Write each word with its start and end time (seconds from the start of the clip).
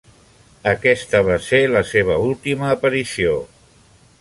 Aquesta 0.71 1.21
va 1.27 1.35
ser 1.49 1.59
la 1.73 1.83
seva 1.91 2.17
última 2.31 2.73
aparició. 2.77 3.37